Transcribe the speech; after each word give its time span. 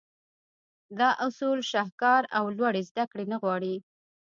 دا 0.99 1.09
اصول 1.27 1.59
شهکار 1.71 2.23
او 2.37 2.45
لوړې 2.57 2.81
زدهکړې 2.89 3.25
نه 3.31 3.37
غواړي. 3.41 3.75